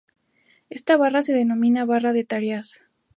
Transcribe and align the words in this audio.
Esta 0.71 0.97
barra 0.97 1.21
se 1.21 1.31
denomina 1.33 1.85
"barra 1.85 2.11
de 2.11 2.23
tareas". 2.23 2.81